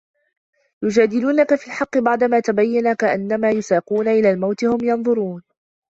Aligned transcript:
يُجَادِلُونَكَ 0.83 1.55
فِي 1.55 1.67
الْحَقِّ 1.67 1.97
بَعْدَمَا 1.97 2.39
تَبَيَّنَ 2.39 2.93
كَأَنَّمَا 2.93 3.51
يُسَاقُونَ 3.51 4.07
إِلَى 4.07 4.31
الْمَوْتِ 4.31 4.63
وَهُمْ 4.63 4.77
يَنْظُرُونَ 4.81 5.41